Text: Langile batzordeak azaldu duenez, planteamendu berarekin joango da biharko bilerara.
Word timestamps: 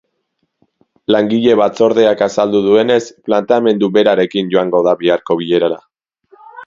Langile 1.15 1.57
batzordeak 1.59 2.23
azaldu 2.27 2.61
duenez, 2.69 2.99
planteamendu 3.29 3.91
berarekin 3.99 4.51
joango 4.57 4.83
da 4.89 4.95
biharko 5.03 5.39
bilerara. 5.43 5.79